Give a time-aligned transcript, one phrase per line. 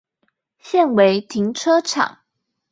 [0.57, 2.17] 現為停車場